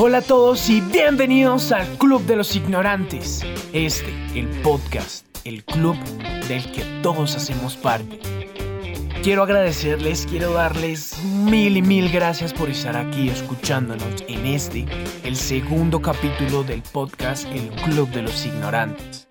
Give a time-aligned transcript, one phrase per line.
[0.00, 3.44] Hola a todos y bienvenidos al Club de los Ignorantes.
[3.72, 5.96] Este, el podcast, el club
[6.46, 8.20] del que todos hacemos parte.
[9.24, 14.86] Quiero agradecerles, quiero darles mil y mil gracias por estar aquí escuchándonos en este,
[15.24, 19.26] el segundo capítulo del podcast El Club de los Ignorantes.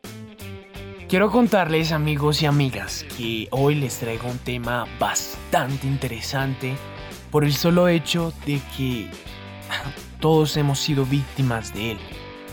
[1.08, 6.76] Quiero contarles amigos y amigas que hoy les traigo un tema bastante interesante
[7.32, 9.10] por el solo hecho de que
[10.20, 12.00] todos hemos sido víctimas de él.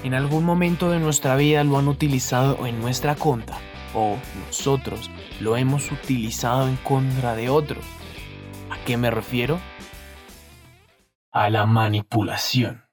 [0.02, 3.58] En algún momento de nuestra vida lo han utilizado en nuestra contra
[3.94, 7.80] o nosotros lo hemos utilizado en contra de otro.
[8.70, 9.60] ¿A qué me refiero?
[11.32, 12.84] A la manipulación.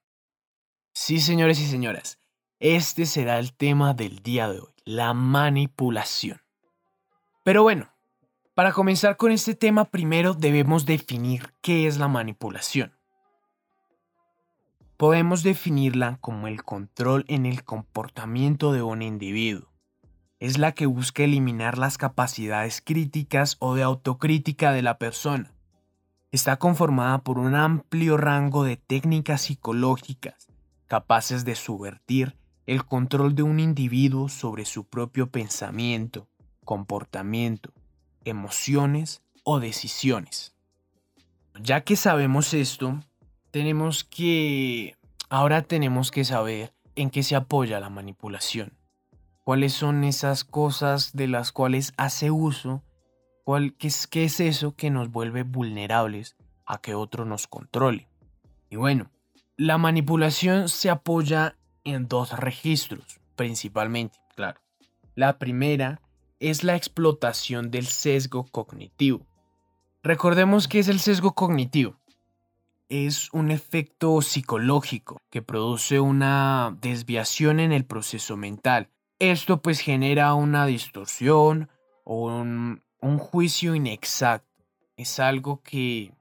[0.93, 2.19] Sí, señores y señoras,
[2.59, 6.41] este será el tema del día de hoy, la manipulación.
[7.43, 7.91] Pero bueno,
[8.53, 13.00] para comenzar con este tema primero debemos definir qué es la manipulación
[15.01, 19.67] podemos definirla como el control en el comportamiento de un individuo.
[20.39, 25.55] Es la que busca eliminar las capacidades críticas o de autocrítica de la persona.
[26.31, 30.49] Está conformada por un amplio rango de técnicas psicológicas
[30.85, 36.27] capaces de subvertir el control de un individuo sobre su propio pensamiento,
[36.63, 37.73] comportamiento,
[38.23, 40.55] emociones o decisiones.
[41.59, 42.99] Ya que sabemos esto,
[43.51, 44.95] tenemos que...
[45.29, 48.73] Ahora tenemos que saber en qué se apoya la manipulación.
[49.43, 52.83] ¿Cuáles son esas cosas de las cuales hace uso?
[53.43, 56.35] ¿Cuál, qué, es, ¿Qué es eso que nos vuelve vulnerables
[56.65, 58.07] a que otro nos controle?
[58.69, 59.09] Y bueno,
[59.57, 64.61] la manipulación se apoya en dos registros, principalmente, claro.
[65.15, 66.01] La primera
[66.39, 69.25] es la explotación del sesgo cognitivo.
[70.03, 72.00] Recordemos qué es el sesgo cognitivo
[72.91, 78.89] es un efecto psicológico que produce una desviación en el proceso mental.
[79.17, 81.69] Esto pues genera una distorsión
[82.03, 82.83] o un,
[83.17, 84.65] juicio inexacto.
[84.97, 86.11] Es algo que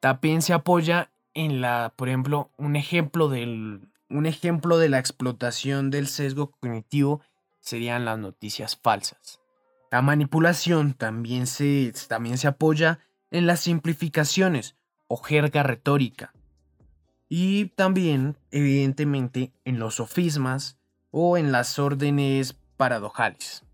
[0.00, 5.90] también se apoya en la, por ejemplo, un ejemplo del, un ejemplo de la explotación
[5.90, 7.22] del sesgo cognitivo
[7.60, 9.40] serían las noticias falsas.
[9.90, 12.98] La manipulación también se, también se apoya
[13.30, 14.76] en las simplificaciones
[15.16, 16.32] jerga retórica.
[17.28, 20.78] Y también, evidentemente, en los sofismas
[21.10, 23.64] o en las órdenes paradojales.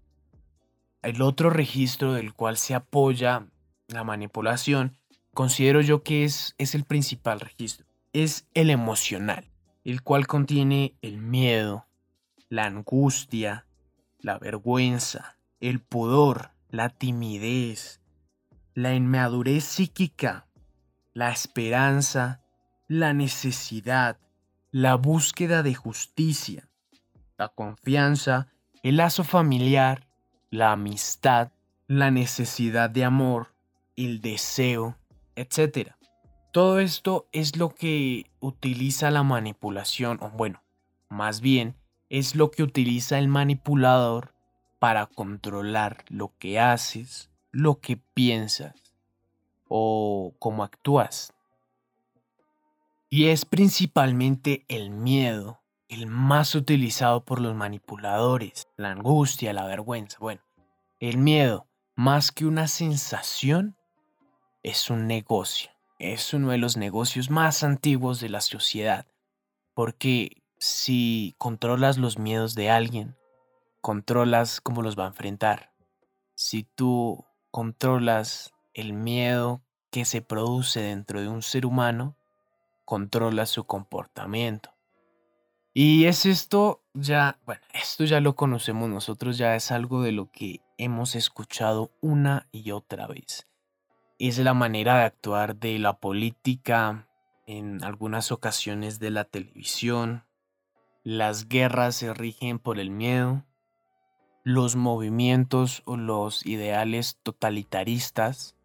[1.02, 3.46] El otro registro del cual se apoya
[3.88, 4.96] la manipulación,
[5.32, 7.86] considero yo que es, es el principal registro.
[8.12, 9.50] Es el emocional,
[9.84, 11.86] el cual contiene el miedo,
[12.48, 13.66] la angustia,
[14.18, 18.00] la vergüenza, el pudor, la timidez,
[18.74, 20.46] la inmadurez psíquica,
[21.12, 22.40] la esperanza,
[22.86, 24.18] la necesidad,
[24.70, 26.68] la búsqueda de justicia,
[27.36, 28.48] la confianza,
[28.82, 30.06] el lazo familiar,
[30.50, 31.52] la amistad,
[31.86, 33.54] la necesidad de amor,
[33.96, 34.96] el deseo,
[35.36, 35.92] etc.
[36.52, 40.62] Todo esto es lo que utiliza la manipulación, o bueno,
[41.08, 41.76] más bien
[42.08, 44.34] es lo que utiliza el manipulador
[44.78, 48.89] para controlar lo que haces, lo que piensas
[49.70, 51.32] o cómo actúas.
[53.08, 55.60] Y es principalmente el miedo
[55.90, 60.18] el más utilizado por los manipuladores, la angustia, la vergüenza.
[60.20, 60.40] Bueno,
[61.00, 61.66] el miedo,
[61.96, 63.76] más que una sensación,
[64.62, 65.70] es un negocio.
[65.98, 69.08] Es uno de los negocios más antiguos de la sociedad.
[69.74, 73.16] Porque si controlas los miedos de alguien,
[73.80, 75.72] controlas cómo los va a enfrentar.
[76.36, 82.16] Si tú controlas el miedo que se produce dentro de un ser humano
[82.84, 84.70] controla su comportamiento.
[85.72, 90.30] Y es esto ya, bueno, esto ya lo conocemos nosotros, ya es algo de lo
[90.30, 93.46] que hemos escuchado una y otra vez.
[94.18, 97.06] Es la manera de actuar de la política,
[97.50, 100.24] en algunas ocasiones de la televisión.
[101.02, 103.44] Las guerras se rigen por el miedo.
[104.44, 108.56] Los movimientos o los ideales totalitaristas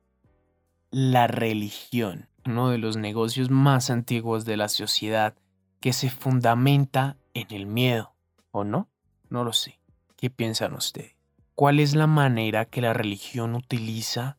[0.97, 5.35] la religión, uno de los negocios más antiguos de la sociedad
[5.81, 8.13] que se fundamenta en el miedo,
[8.51, 8.87] ¿o no?
[9.29, 9.81] No lo sé.
[10.15, 11.17] ¿Qué piensan ustedes?
[11.53, 14.37] ¿Cuál es la manera que la religión utiliza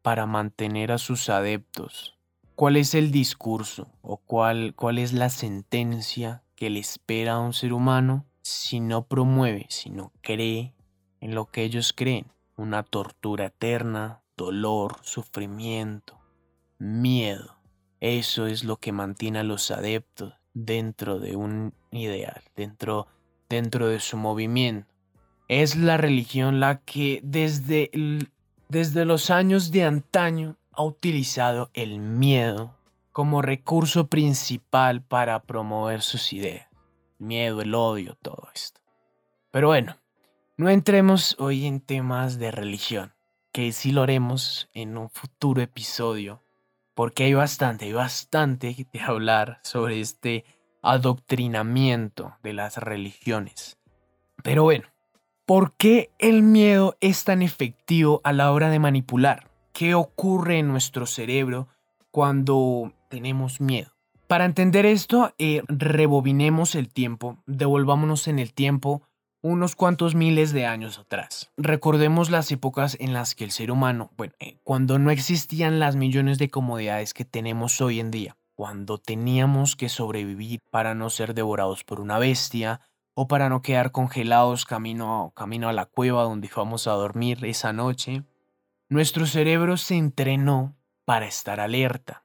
[0.00, 2.16] para mantener a sus adeptos?
[2.54, 7.52] ¿Cuál es el discurso o cuál, cuál es la sentencia que le espera a un
[7.52, 10.72] ser humano si no promueve, si no cree
[11.20, 12.32] en lo que ellos creen?
[12.56, 16.18] Una tortura eterna, dolor, sufrimiento,
[16.78, 17.58] miedo.
[18.00, 23.06] Eso es lo que mantiene a los adeptos dentro de un ideal, dentro,
[23.50, 24.88] dentro de su movimiento.
[25.48, 27.90] Es la religión la que desde,
[28.70, 32.74] desde los años de antaño ha utilizado el miedo
[33.12, 36.66] como recurso principal para promover sus ideas.
[37.18, 38.80] Miedo, el odio, todo esto.
[39.50, 39.98] Pero bueno,
[40.56, 43.12] no entremos hoy en temas de religión,
[43.52, 46.42] que sí lo haremos en un futuro episodio,
[46.94, 50.44] porque hay bastante, hay bastante de hablar sobre este
[50.82, 53.78] adoctrinamiento de las religiones.
[54.42, 54.88] Pero bueno,
[55.46, 59.50] ¿por qué el miedo es tan efectivo a la hora de manipular?
[59.72, 61.68] ¿Qué ocurre en nuestro cerebro
[62.10, 63.90] cuando tenemos miedo?
[64.26, 69.02] Para entender esto, eh, rebobinemos el tiempo, devolvámonos en el tiempo
[69.42, 71.50] unos cuantos miles de años atrás.
[71.56, 75.96] Recordemos las épocas en las que el ser humano, bueno, eh, cuando no existían las
[75.96, 81.34] millones de comodidades que tenemos hoy en día, cuando teníamos que sobrevivir para no ser
[81.34, 82.82] devorados por una bestia
[83.14, 87.72] o para no quedar congelados camino, camino a la cueva donde íbamos a dormir esa
[87.72, 88.24] noche,
[88.88, 92.24] nuestro cerebro se entrenó para estar alerta.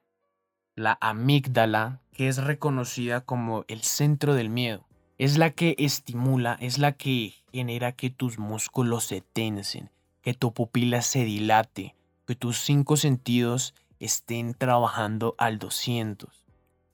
[0.74, 4.85] La amígdala, que es reconocida como el centro del miedo,
[5.18, 9.90] es la que estimula, es la que genera que tus músculos se tensen,
[10.20, 11.94] que tu pupila se dilate,
[12.26, 16.44] que tus cinco sentidos estén trabajando al 200.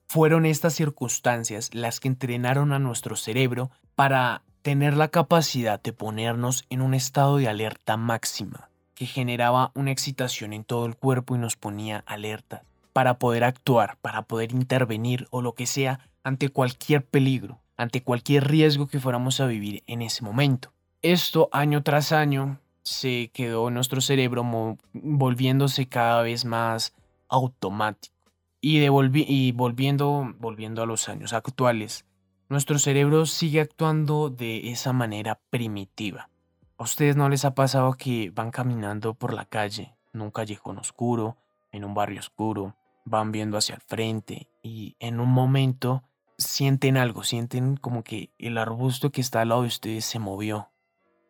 [0.07, 6.63] Fueron estas circunstancias las que entrenaron a nuestro cerebro para tener la capacidad de ponernos
[6.69, 11.39] en un estado de alerta máxima, que generaba una excitación en todo el cuerpo y
[11.39, 17.03] nos ponía alerta, para poder actuar, para poder intervenir o lo que sea ante cualquier
[17.03, 20.73] peligro ante cualquier riesgo que fuéramos a vivir en ese momento.
[21.01, 24.43] Esto año tras año se quedó en nuestro cerebro
[24.93, 26.93] volviéndose cada vez más
[27.29, 28.13] automático.
[28.61, 32.05] Y, y volviendo, volviendo a los años actuales,
[32.47, 36.29] nuestro cerebro sigue actuando de esa manera primitiva.
[36.77, 40.77] ¿A ustedes no les ha pasado que van caminando por la calle, en un callejón
[40.77, 41.37] oscuro,
[41.71, 42.75] en un barrio oscuro,
[43.05, 46.03] van viendo hacia el frente y en un momento
[46.45, 50.69] sienten algo, sienten como que el arbusto que está al lado de ustedes se movió.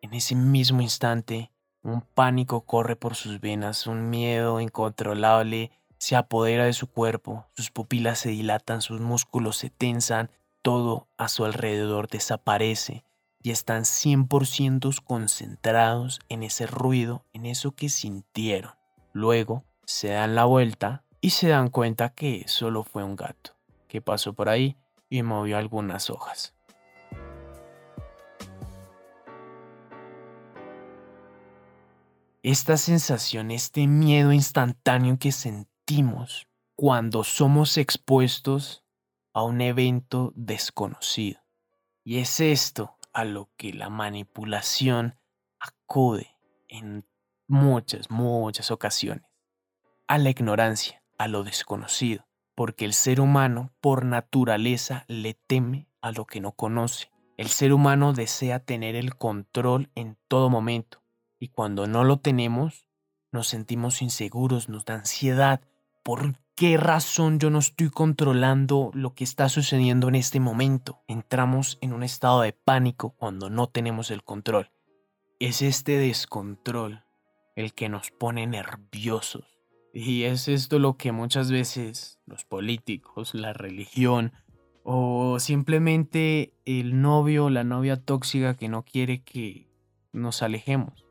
[0.02, 1.50] En ese mismo instante,
[1.82, 7.70] un pánico corre por sus venas, un miedo incontrolable se apodera de su cuerpo, sus
[7.70, 10.30] pupilas se dilatan, sus músculos se tensan,
[10.60, 13.04] todo a su alrededor desaparece
[13.42, 18.72] y están 100% concentrados en ese ruido, en eso que sintieron.
[19.12, 23.52] Luego se dan la vuelta y se dan cuenta que solo fue un gato
[23.88, 24.76] que pasó por ahí
[25.08, 26.54] y movió algunas hojas.
[32.42, 36.46] Esta sensación, este miedo instantáneo que sentimos
[36.76, 38.84] cuando somos expuestos
[39.32, 41.40] a un evento desconocido.
[42.04, 45.18] Y es esto a lo que la manipulación
[45.58, 46.36] acude
[46.68, 47.06] en
[47.46, 49.24] muchas, muchas ocasiones.
[50.06, 56.12] A la ignorancia, a lo desconocido porque el ser humano por naturaleza le teme a
[56.12, 57.10] lo que no conoce.
[57.36, 61.02] El ser humano desea tener el control en todo momento
[61.38, 62.86] y cuando no lo tenemos
[63.32, 65.60] nos sentimos inseguros, nos da ansiedad.
[66.04, 71.02] ¿Por qué razón yo no estoy controlando lo que está sucediendo en este momento?
[71.08, 74.70] Entramos en un estado de pánico cuando no tenemos el control.
[75.40, 77.02] Es este descontrol
[77.56, 79.53] el que nos pone nerviosos
[79.94, 84.32] y es esto lo que muchas veces los políticos, la religión
[84.82, 89.70] o simplemente el novio o la novia tóxica que no quiere que
[90.12, 91.06] nos alejemos.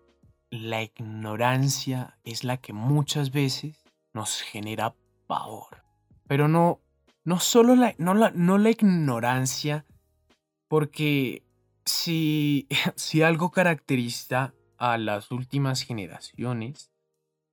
[0.50, 4.94] La ignorancia es la que muchas veces nos genera
[5.28, 5.84] pavor.
[6.28, 6.82] Pero no,
[7.24, 9.86] no solo la, no la, no la ignorancia,
[10.68, 11.42] porque
[11.86, 16.93] si, si algo caracteriza a las últimas generaciones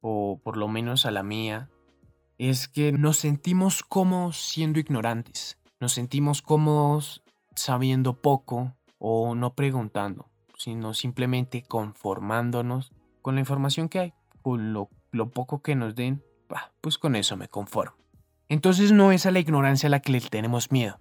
[0.00, 1.70] o por lo menos a la mía,
[2.38, 5.58] es que nos sentimos cómodos siendo ignorantes.
[5.78, 7.22] Nos sentimos cómodos
[7.54, 12.92] sabiendo poco o no preguntando, sino simplemente conformándonos
[13.22, 14.88] con la información que hay, con lo,
[15.32, 16.22] poco que nos den,
[16.80, 17.96] pues con eso me conformo.
[18.48, 20.98] Entonces no es a la ignorancia a la que le tenemos miedo,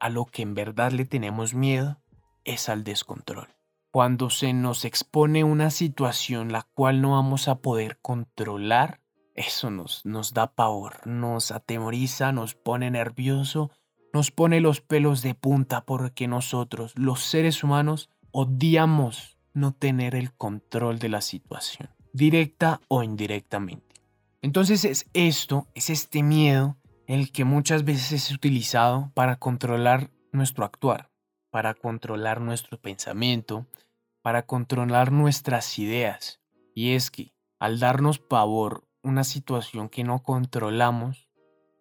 [0.00, 2.00] a lo que en verdad le tenemos miedo
[2.44, 3.48] es al descontrol
[3.90, 9.00] cuando se nos expone una situación la cual no vamos a poder controlar,
[9.34, 13.70] eso nos, nos da pavor, nos atemoriza, nos pone nervioso,
[14.12, 20.32] nos pone los pelos de punta porque nosotros, los seres humanos, odiamos no tener el
[20.32, 24.02] control de la situación, directa o indirectamente.
[24.42, 30.64] Entonces es esto, es este miedo el que muchas veces es utilizado para controlar nuestro
[30.64, 31.09] actuar,
[31.50, 33.66] para controlar nuestro pensamiento,
[34.22, 36.40] para controlar nuestras ideas.
[36.74, 41.28] Y es que, al darnos pavor una situación que no controlamos,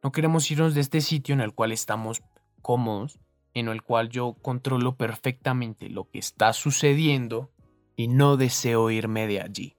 [0.01, 2.21] no queremos irnos de este sitio en el cual estamos
[2.61, 3.19] cómodos,
[3.53, 7.51] en el cual yo controlo perfectamente lo que está sucediendo
[7.95, 9.75] y no deseo irme de allí.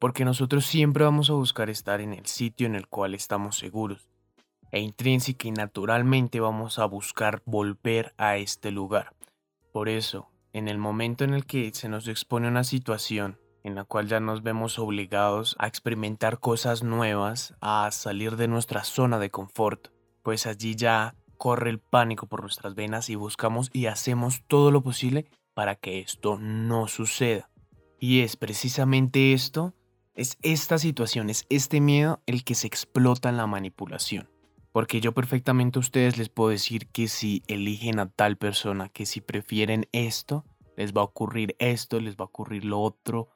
[0.00, 4.08] Porque nosotros siempre vamos a buscar estar en el sitio en el cual estamos seguros.
[4.72, 9.13] E intrínseca y naturalmente vamos a buscar volver a este lugar.
[9.74, 13.82] Por eso, en el momento en el que se nos expone una situación en la
[13.82, 19.30] cual ya nos vemos obligados a experimentar cosas nuevas, a salir de nuestra zona de
[19.30, 19.88] confort,
[20.22, 24.80] pues allí ya corre el pánico por nuestras venas y buscamos y hacemos todo lo
[24.84, 27.50] posible para que esto no suceda.
[27.98, 29.74] Y es precisamente esto,
[30.14, 34.33] es esta situación, es este miedo el que se explota en la manipulación.
[34.74, 39.06] Porque yo perfectamente a ustedes les puedo decir que si eligen a tal persona, que
[39.06, 40.44] si prefieren esto,
[40.76, 43.28] les va a ocurrir esto, les va a ocurrir lo otro,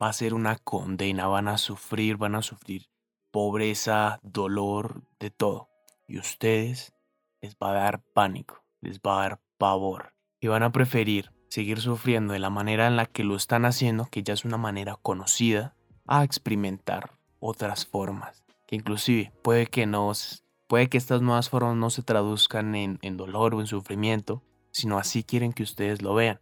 [0.00, 2.88] va a ser una condena, van a sufrir, van a sufrir
[3.32, 5.70] pobreza, dolor, de todo.
[6.06, 6.94] Y ustedes
[7.42, 10.14] les va a dar pánico, les va a dar pavor.
[10.40, 14.06] Y van a preferir seguir sufriendo de la manera en la que lo están haciendo,
[14.08, 15.74] que ya es una manera conocida,
[16.06, 18.44] a experimentar otras formas.
[18.68, 20.12] Que inclusive puede que, no,
[20.66, 25.22] puede que estas nuevas formas no se traduzcan en, dolor o en sufrimiento, sino así
[25.22, 26.40] quieren que ustedes lo vean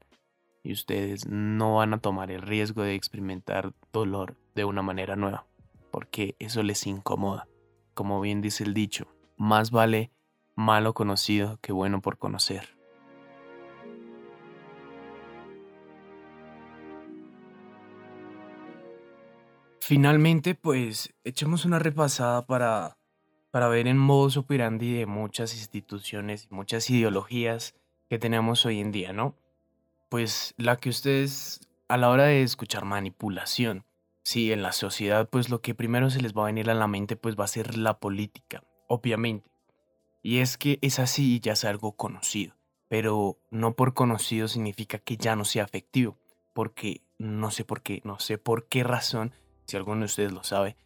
[0.63, 5.47] y ustedes no van a tomar el riesgo de experimentar dolor de una manera nueva,
[5.91, 7.47] porque eso les incomoda.
[7.93, 10.11] Como bien dice el dicho, más vale
[10.57, 12.75] malo conocido que bueno por conocer.
[19.81, 22.97] Finalmente, pues echemos una repasada para,
[23.55, 27.77] para ver en modus operandi de muchas instituciones y muchas ideologías
[28.11, 29.37] que tenemos hoy en día, ¿no?
[30.15, 33.85] pues la que ustedes a la hora de escuchar manipulación,
[34.23, 36.87] sí, en la sociedad, pues lo que primero se les va a venir a la
[36.87, 39.51] mente, pues va a ser la política, obviamente.
[40.23, 42.55] Y es que es así y ya es algo conocido,
[42.89, 46.17] pero no por conocido significa que ya no sea efectivo,
[46.53, 49.33] porque no sé por qué, no sé por qué razón,
[49.67, 50.77] si alguno de ustedes lo sabe,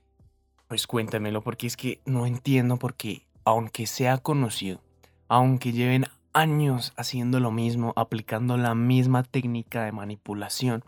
[0.69, 4.81] pues cuéntamelo, porque es que no entiendo por qué, aunque sea conocido,
[5.27, 10.85] aunque lleven años haciendo lo mismo, aplicando la misma técnica de manipulación,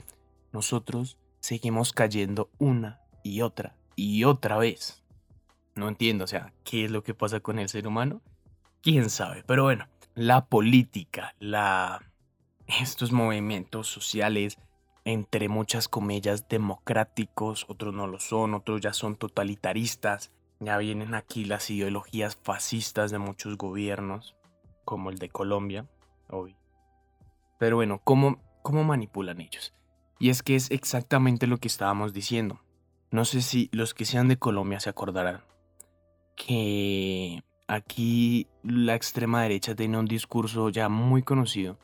[0.53, 5.03] nosotros seguimos cayendo una y otra y otra vez.
[5.75, 8.21] No entiendo, o sea, ¿qué es lo que pasa con el ser humano?
[8.83, 9.43] ¿Quién sabe?
[9.47, 12.03] Pero bueno, la política, la...
[12.67, 14.59] estos movimientos sociales,
[15.05, 21.45] entre muchas comillas, democráticos, otros no lo son, otros ya son totalitaristas, ya vienen aquí
[21.45, 24.37] las ideologías fascistas de muchos gobiernos,
[24.85, 25.89] como el de Colombia,
[26.29, 26.57] hoy.
[27.59, 29.75] Pero bueno, ¿cómo, ¿cómo manipulan ellos?
[30.19, 32.61] Y es que es exactamente lo que estábamos diciendo.
[33.11, 35.43] No sé si los que sean de Colombia se acordarán
[36.47, 41.79] que aquí la extrema derecha tiene un discurso ya muy conocido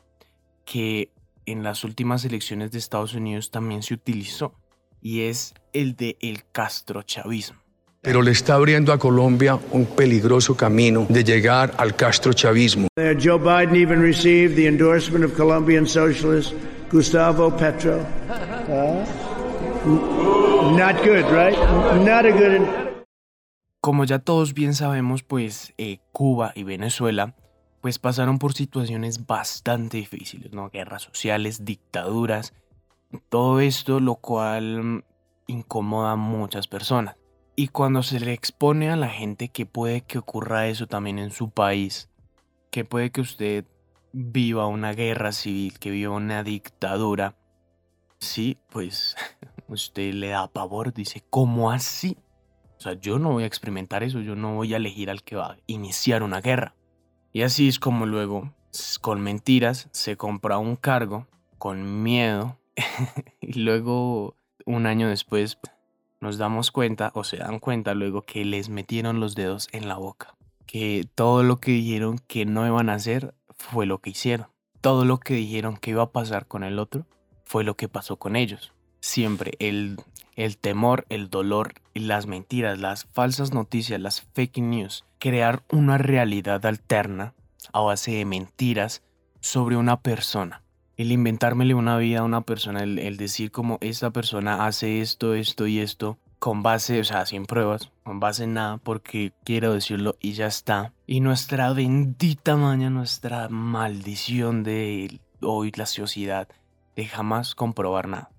[0.65, 1.11] que
[1.47, 4.53] en las últimas elecciones de Estados Unidos también se utilizó
[5.01, 7.67] y es el de el castrochavismo
[8.07, 12.87] pero le está abriendo a Colombia un peligroso camino de llegar al castrochavismo.
[12.95, 16.53] Joe Biden even received the endorsement of Colombian socialist
[16.89, 17.97] Gustavo Petro.
[20.77, 21.57] not good, right?
[22.05, 22.61] Not a good.
[23.81, 27.35] Como ya todos bien sabemos, pues eh, Cuba y Venezuela
[27.87, 30.69] pues pasaron por situaciones bastante difíciles, ¿no?
[30.69, 32.53] Guerras sociales, dictaduras,
[33.29, 35.05] todo esto lo cual
[35.47, 37.15] incomoda a muchas personas.
[37.55, 41.31] Y cuando se le expone a la gente que puede que ocurra eso también en
[41.31, 42.09] su país,
[42.71, 43.63] que puede que usted
[44.11, 47.37] viva una guerra civil, que viva una dictadura,
[48.19, 49.15] sí, pues
[49.69, 52.17] usted le da pavor, dice, ¿cómo así?
[52.77, 55.37] O sea, yo no voy a experimentar eso, yo no voy a elegir al que
[55.37, 56.75] va a iniciar una guerra.
[57.37, 58.51] Y así es como luego,
[58.99, 61.27] con mentiras, se compra un cargo,
[61.59, 62.57] con miedo,
[63.41, 64.33] y luego,
[64.65, 65.59] un año después,
[66.19, 69.97] nos damos cuenta o se dan cuenta luego que les metieron los dedos en la
[69.97, 70.35] boca.
[70.65, 74.47] Que todo lo que dijeron que no iban a hacer fue lo que hicieron.
[74.81, 77.05] Todo lo que dijeron que iba a pasar con el otro
[77.45, 78.73] fue lo que pasó con ellos.
[78.99, 79.97] Siempre el,
[80.35, 86.65] el temor, el dolor las mentiras, las falsas noticias, las fake news, crear una realidad
[86.65, 87.33] alterna
[87.73, 89.03] a base de mentiras
[89.39, 90.63] sobre una persona
[90.97, 95.67] el inventármele una vida a una persona, el, decir como esta persona hace esto, esto
[95.67, 100.15] y esto, con base, o sea, sin pruebas, con base en nada, porque quiero decirlo
[100.19, 100.93] y ya está.
[101.05, 106.47] Y nuestra bendita maña, nuestra maldición de hoy, la sociedad,
[106.95, 108.31] de jamás comprobar nada.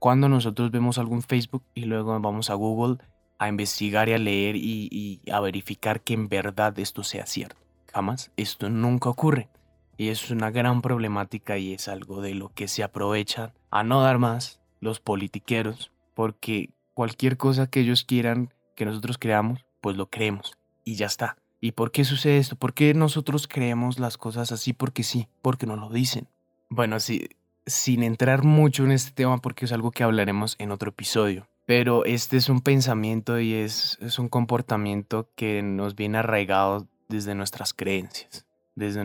[0.00, 2.98] Cuando nosotros vemos algún Facebook y luego vamos a Google
[3.38, 7.56] a investigar y a leer y, a verificar que en verdad esto sea cierto.
[7.92, 9.48] Jamás, esto nunca ocurre.
[9.96, 14.00] Y es una gran problemática y es algo de lo que se aprovechan a no
[14.00, 20.06] dar más los politiqueros, porque cualquier cosa que ellos quieran que nosotros creamos, pues lo
[20.06, 21.36] creemos y ya está.
[21.60, 22.56] ¿Y por qué sucede esto?
[22.56, 24.72] ¿Por qué nosotros creemos las cosas así?
[24.72, 26.28] Porque sí, porque nos lo dicen.
[26.68, 27.28] Bueno, sí,
[27.66, 31.46] sin entrar mucho en este tema porque es algo que hablaremos en otro episodio.
[31.66, 37.72] Pero este es un pensamiento y es, un comportamiento que nos viene arraigado desde nuestras
[37.72, 38.44] creencias
[38.76, 39.02] desde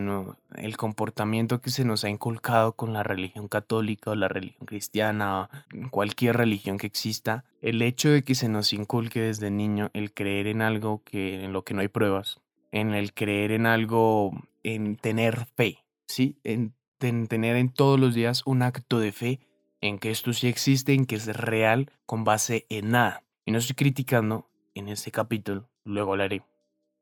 [0.55, 5.49] el comportamiento que se nos ha inculcado con la religión católica o la religión cristiana,
[5.91, 10.47] cualquier religión que exista, el hecho de que se nos inculque desde niño el creer
[10.47, 12.39] en algo que en lo que no hay pruebas,
[12.71, 14.31] en el creer en algo,
[14.63, 16.39] en tener fe, ¿sí?
[16.43, 19.39] En, en tener en todos los días un acto de fe
[19.81, 23.23] en que esto sí existe, en que es real, con base en nada.
[23.45, 26.43] Y no estoy criticando en este capítulo, luego hablaré,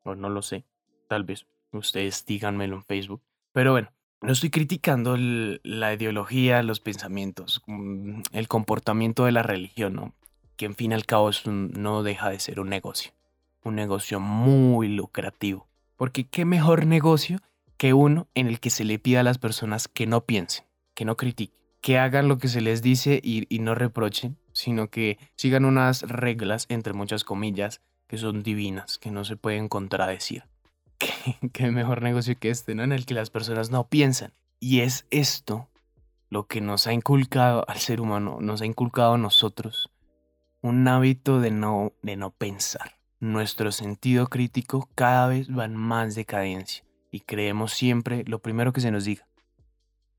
[0.04, 0.66] o no lo sé,
[1.08, 3.22] tal vez Ustedes díganmelo en Facebook.
[3.52, 3.92] Pero bueno,
[4.22, 10.14] no estoy criticando la ideología, los pensamientos, mm, el comportamiento de la religión, ¿no?
[10.56, 13.12] Que en fin y al cabo no deja de ser un negocio.
[13.64, 15.68] Un negocio muy lucrativo.
[15.98, 17.40] Porque qué mejor negocio
[17.78, 20.66] que uno en el que se le pida a las personas que no piensen,
[20.96, 25.18] que no critiquen, que hagan lo que se les dice y, no reprochen, sino que
[25.36, 30.46] sigan unas reglas, entre muchas comillas, que son divinas, que no se pueden contradecir.
[31.54, 32.84] qué, mejor negocio que este, ¿no?
[32.84, 34.34] En el que las personas no piensan.
[34.60, 35.70] Y es esto
[36.30, 39.92] lo que nos ha inculcado al ser humano, nos ha inculcado a nosotros
[40.62, 42.98] un hábito de no, de no pensar.
[43.20, 48.82] Nuestro sentido crítico cada vez va en más decadencia y creemos siempre lo primero que
[48.82, 49.28] se nos diga.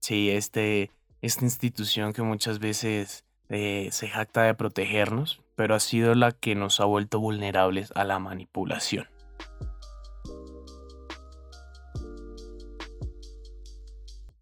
[0.01, 6.15] Sí, este, esta institución que muchas veces eh, se jacta de protegernos, pero ha sido
[6.15, 9.07] la que nos ha vuelto vulnerables a la manipulación.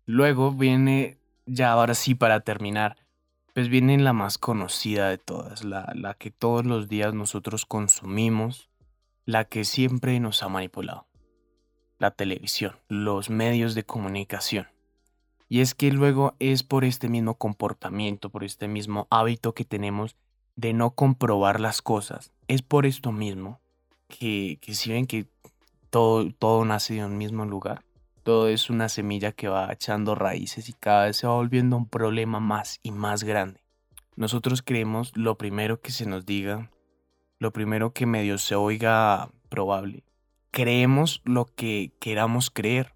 [0.05, 2.97] Luego viene, ya ahora sí para terminar,
[3.55, 8.71] pues viene la más conocida de todas, la, la que todos los días nosotros consumimos,
[9.25, 11.07] la que siempre nos ha manipulado.
[11.99, 14.69] La televisión, los medios de comunicación.
[15.49, 20.17] Y es que luego es por este mismo comportamiento, por este mismo hábito que tenemos
[20.57, 22.33] de no comprobar las cosas.
[22.49, 23.61] Es por esto mismo
[24.09, 25.27] que, que si ven que
[25.91, 27.85] todo, todo nace de un mismo lugar,
[28.23, 31.89] todo es una semilla que va echando raíces y cada vez se va volviendo un
[31.89, 33.61] problema más y más grande.
[34.17, 36.71] Nosotros creemos lo primero que se nos diga,
[37.39, 40.03] lo primero que medio se oiga probable.
[40.51, 42.96] Creemos lo que queramos creer.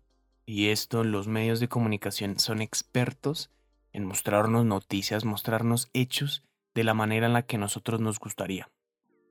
[0.52, 3.50] Y esto los medios de comunicación son expertos
[3.92, 6.42] en mostrarnos noticias, mostrarnos hechos
[6.74, 8.68] de la manera en la que nosotros nos gustaría.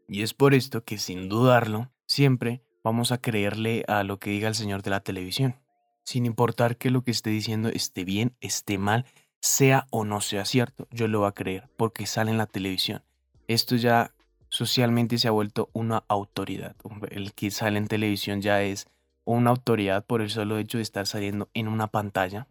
[0.08, 4.48] Y es por esto que sin dudarlo, siempre vamos a creerle a lo que diga
[4.48, 5.58] el señor de la televisión
[6.06, 9.06] sin importar que lo que esté diciendo esté bien, esté mal,
[9.42, 13.04] sea o no sea cierto, yo lo voy a creer porque sale en la televisión.
[13.50, 14.14] Esto ya
[14.48, 16.78] socialmente se ha vuelto una autoridad.
[17.12, 18.88] El que sale en televisión ya es
[19.36, 22.48] una autoridad por el solo hecho de estar saliendo en una pantalla.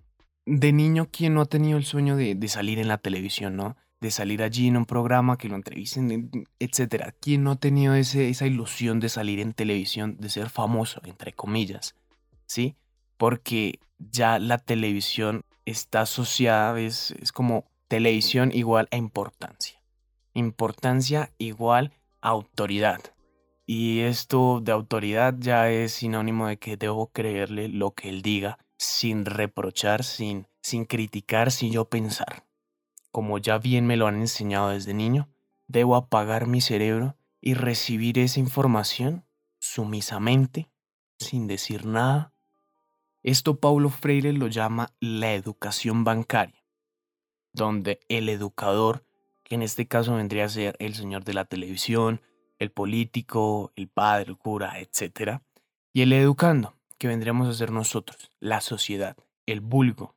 [0.46, 3.76] De niño, ¿quién no ha tenido el sueño de, salir en la televisión, no?
[4.00, 7.12] De salir allí en un programa, que lo entrevisten, etc.
[7.20, 11.32] ¿Quién no ha tenido ese, esa ilusión de salir en televisión, de ser famoso, entre
[11.32, 11.94] comillas?
[12.46, 12.76] ¿Sí?
[13.18, 19.82] porque ya la televisión está asociada, es, como televisión igual a importancia.
[20.32, 23.00] Importancia igual a autoridad.
[23.70, 28.58] Y esto de autoridad ya es sinónimo de que debo creerle lo que él diga
[28.78, 32.46] sin reprochar, sin, sin criticar, sin yo pensar.
[33.10, 35.28] Como ya bien me lo han enseñado desde niño,
[35.66, 39.26] debo apagar mi cerebro y recibir esa información
[39.58, 40.70] sumisamente,
[41.18, 42.32] sin decir nada,
[43.22, 46.64] esto Paulo Freire lo llama la educación bancaria,
[47.52, 49.04] donde el educador,
[49.44, 52.22] que en este caso vendría a ser el señor de la televisión,
[52.58, 55.40] el político, el padre, el cura, etc.
[55.92, 59.16] Y el educando, que vendríamos a ser nosotros, la sociedad,
[59.46, 60.14] el vulgo.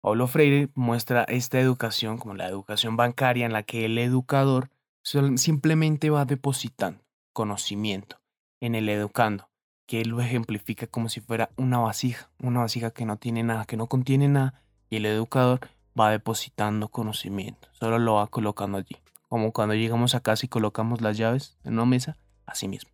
[0.00, 4.70] Paulo Freire muestra esta educación como la educación bancaria en la que el educador
[5.02, 8.20] simplemente va depositando conocimiento
[8.60, 9.48] en el educando
[9.86, 13.64] que él lo ejemplifica como si fuera una vasija, una vasija que no tiene nada,
[13.64, 15.60] que no contiene nada, y el educador
[15.98, 18.96] va depositando conocimiento, solo lo va colocando allí,
[19.34, 22.16] como cuando llegamos a casa y colocamos las llaves en una mesa,
[22.46, 22.92] así mismo.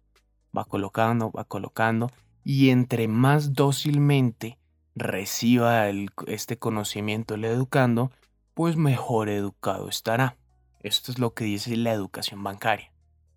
[0.56, 2.10] Va colocando, va colocando,
[2.42, 4.56] y entre más dócilmente
[4.94, 5.90] reciba
[6.26, 8.10] este conocimiento el educando,
[8.54, 10.38] pues mejor educado estará.
[10.82, 12.90] Esto es lo que dice la educación bancaria.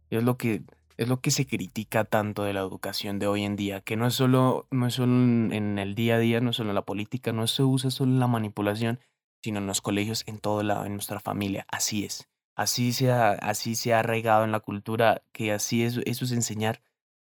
[0.09, 0.63] Es lo que
[0.95, 4.07] es lo que se critica tanto de la educación de hoy en día, que no
[4.07, 6.85] es solo, no es solo en el día a día, no es solo en la
[6.85, 9.01] política, no se usa solo en la manipulación,
[9.41, 11.65] sino en los colegios, en todo lado, en nuestra familia.
[11.67, 12.29] Así es.
[12.55, 16.31] Así se ha, así se ha arraigado en la cultura que así es, eso es
[16.31, 16.81] enseñar.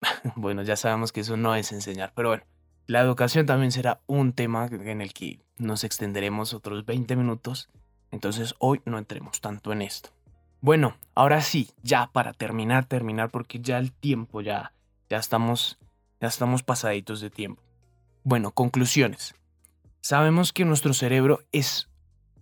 [0.36, 2.44] bueno, ya sabemos que eso no es enseñar, pero bueno,
[2.86, 7.70] la educación también será un tema en el que nos extenderemos otros 20 minutos,
[8.12, 10.10] entonces hoy no entremos tanto en esto.
[10.60, 14.74] Bueno, ahora sí, ya para terminar, terminar, porque ya el tiempo, ya,
[15.10, 15.78] ya estamos,
[16.20, 17.62] ya estamos pasaditos de tiempo.
[18.24, 19.36] Bueno, conclusiones.
[20.02, 21.90] Sabemos que nuestro cerebro es,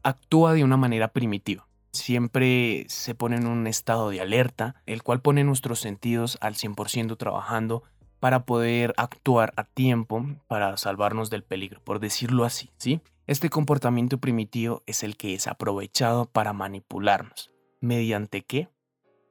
[0.03, 1.67] actúa de una manera primitiva.
[1.91, 7.17] Siempre se pone en un estado de alerta, el cual pone nuestros sentidos al 100%
[7.17, 7.83] trabajando
[8.19, 13.01] para poder actuar a tiempo para salvarnos del peligro, por decirlo así, ¿sí?
[13.27, 17.51] Este comportamiento primitivo es el que es aprovechado para manipularnos.
[17.79, 18.69] ¿Mediante qué?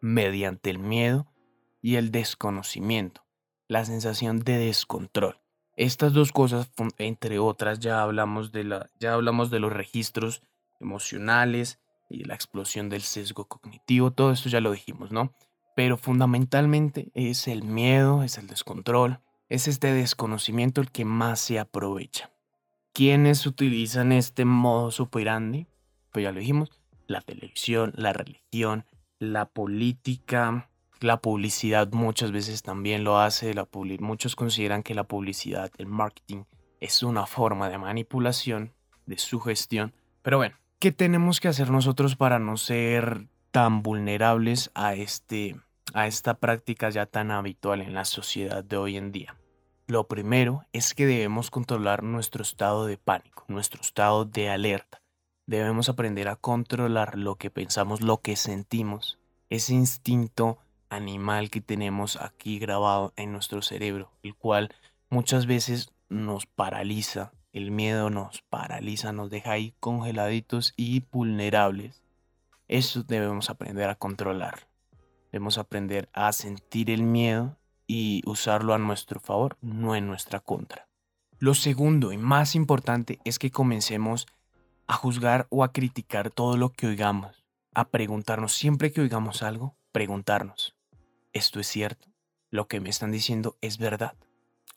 [0.00, 1.26] Mediante el miedo
[1.82, 3.24] y el desconocimiento,
[3.68, 5.40] la sensación de descontrol.
[5.76, 10.42] Estas dos cosas, entre otras, ya hablamos de, la, ya hablamos de los registros
[10.78, 11.79] emocionales
[12.10, 15.32] y la explosión del sesgo cognitivo, todo esto ya lo dijimos, ¿no?
[15.76, 21.58] Pero fundamentalmente es el miedo, es el descontrol, es este desconocimiento el que más se
[21.58, 22.30] aprovecha.
[22.92, 25.66] ¿Quiénes utilizan este modo superandi?
[26.12, 26.70] Pues ya lo dijimos,
[27.06, 28.84] la televisión, la religión,
[29.18, 30.70] la política,
[31.00, 33.54] la publicidad muchas veces también lo hace.
[33.54, 33.66] La
[34.00, 36.44] muchos consideran que la publicidad, el marketing,
[36.80, 38.74] es una forma de manipulación,
[39.06, 39.94] de sugestión.
[40.22, 45.56] Pero bueno, ¿qué tenemos que hacer nosotros para no ser tan vulnerables a, este,
[45.92, 49.36] a esta práctica ya tan habitual en la sociedad de hoy en día?
[49.86, 55.02] Lo primero es que debemos controlar nuestro estado de pánico, nuestro estado de alerta.
[55.46, 59.18] Debemos aprender a controlar lo que pensamos, lo que sentimos,
[59.50, 64.74] ese instinto animal que tenemos aquí grabado en nuestro cerebro, el cual
[65.10, 72.02] muchas veces nos paraliza, el miedo nos paraliza, nos deja ahí congeladitos y vulnerables.
[72.68, 74.68] Eso debemos aprender a controlar.
[75.32, 80.88] Debemos aprender a sentir el miedo y usarlo a nuestro favor, no en nuestra contra.
[81.38, 84.26] Lo segundo y más importante es que comencemos
[84.86, 89.76] a juzgar o a criticar todo lo que oigamos, a preguntarnos siempre que oigamos algo,
[89.92, 90.76] preguntarnos,
[91.32, 92.08] ¿esto es cierto?
[92.50, 94.14] ¿Lo que me están diciendo es verdad?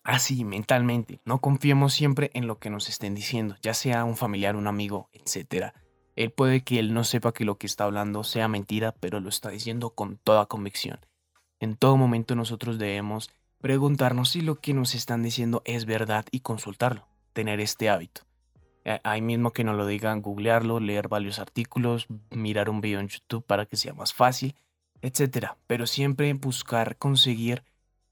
[0.04, 4.58] Así, mentalmente, no confiemos siempre en lo que nos estén diciendo, ya sea un familiar,
[4.58, 5.74] un amigo, etc.
[6.18, 9.30] Él puede que él no sepa que lo que está hablando sea mentira, pero lo
[9.30, 11.00] está diciendo con toda convicción.
[11.62, 16.42] En todo momento nosotros debemos preguntarnos si lo que nos están diciendo es verdad y
[16.42, 18.24] consultarlo, tener este hábito.
[18.84, 23.08] Eh, ahí mismo que nos lo digan, googlearlo, leer varios artículos, mirar un video en
[23.08, 24.56] YouTube para que sea más fácil,
[25.02, 25.52] etc.
[25.66, 27.64] Pero siempre buscar conseguir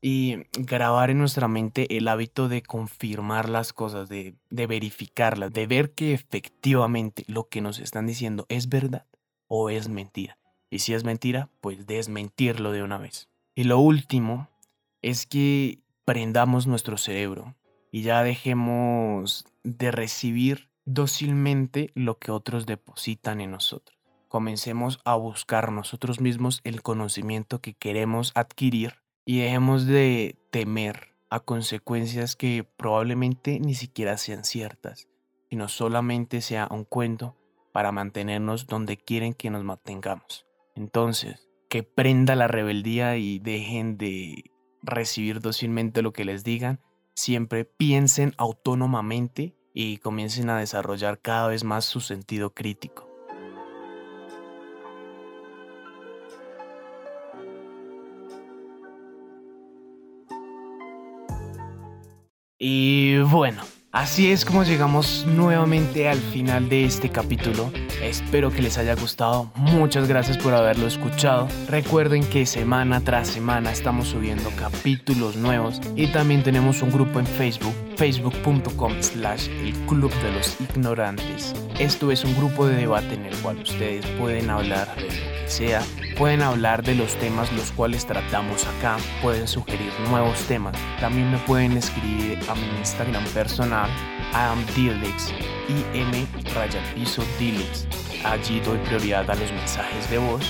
[0.02, 5.68] y grabar en nuestra mente el hábito de confirmar las cosas, de, de verificarlas, de
[5.68, 9.06] ver que efectivamente lo que nos están diciendo es verdad
[9.48, 10.38] o es mentira.
[10.72, 13.30] Y si es mentira, pues desmentirlo de una vez.
[13.54, 14.50] Y lo último
[15.02, 17.56] es que prendamos nuestro cerebro
[17.92, 23.98] y ya dejemos de recibir dócilmente lo que otros depositan en nosotros.
[24.30, 31.40] Comencemos a buscar nosotros mismos el conocimiento que queremos adquirir y dejemos de temer a
[31.40, 35.08] consecuencias que probablemente ni siquiera sean ciertas,
[35.50, 37.38] sino solamente sea un cuento
[37.72, 40.46] para mantenernos donde quieren que nos mantengamos.
[40.76, 44.52] Entonces, que prenda la rebeldía y dejen de
[44.84, 46.80] recibir dócilmente lo que les digan
[47.14, 53.11] siempre piensen autónomamente y comiencen a desarrollar cada vez más su sentido crítico.
[62.64, 67.74] Y bueno, Así es como llegamos nuevamente al final de este capítulo.
[68.02, 69.52] Espero que les haya gustado.
[69.56, 71.50] Muchas gracias por haberlo escuchado.
[71.68, 77.26] Recuerden que semana tras semana estamos subiendo capítulos nuevos y también tenemos un grupo en
[77.26, 81.54] Facebook, facebook.com slash el club de los ignorantes.
[81.78, 85.44] Esto es un grupo de debate en el cual ustedes pueden hablar de lo que
[85.46, 85.84] sea
[86.18, 90.76] Pueden hablar de los temas los cuales tratamos acá, pueden sugerir nuevos temas.
[91.00, 93.88] También me pueden escribir a mi Instagram personal,
[94.34, 95.32] amdilix,
[95.70, 96.26] im
[96.96, 97.22] piso
[98.24, 100.42] Allí doy prioridad a los mensajes de voz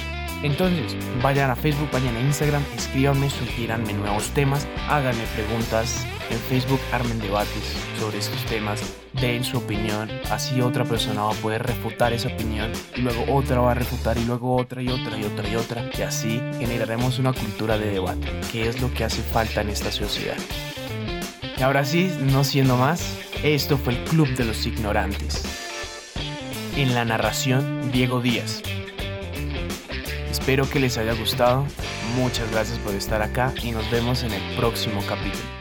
[0.41, 6.79] Entonces, vayan a Facebook, vayan a Instagram, escríbanme, sugieranme nuevos temas, háganme preguntas en Facebook,
[6.91, 8.81] armen debates sobre estos temas,
[9.19, 13.59] den su opinión, así otra persona va a poder refutar esa opinión y luego otra
[13.59, 17.19] va a refutar y luego otra y otra y otra y otra y así generaremos
[17.19, 20.37] una cultura de debate, que es lo que hace falta en esta sociedad.
[21.57, 25.43] Y ahora sí, no siendo más, esto fue el Club de los Ignorantes.
[26.75, 28.63] En la narración, Diego Díaz.
[30.29, 31.65] Espero que les haya gustado.
[32.15, 35.60] Muchas gracias por estar acá y nos vemos en el próximo capítulo.